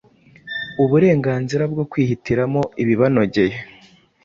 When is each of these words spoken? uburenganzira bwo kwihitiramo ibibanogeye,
uburenganzira 0.83 1.63
bwo 1.71 1.83
kwihitiramo 1.91 2.61
ibibanogeye, 2.81 3.55